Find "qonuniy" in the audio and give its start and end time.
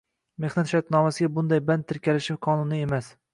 2.49-2.83